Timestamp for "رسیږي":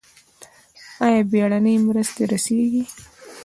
2.31-2.83